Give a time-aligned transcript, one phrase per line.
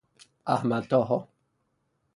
[0.47, 1.27] احمدطاها